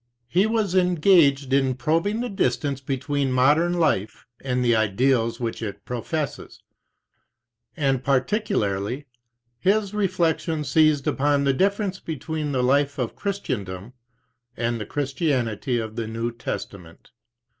[0.29, 5.85] He was engaged in probing the distance between modern life and the ideals which it
[5.85, 6.63] professes;
[7.77, 9.05] and particularly,
[9.59, 13.93] his reflection seized upon the 37 difference between the life of Christendom
[14.57, 17.11] and the Christianity of the New Testament.